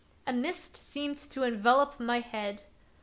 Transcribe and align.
A 0.25 0.33
mist 0.33 0.77
seemed 0.77 1.17
to 1.29 1.43
envelop 1.43 1.99
my 1.99 2.21
head. 2.21 2.63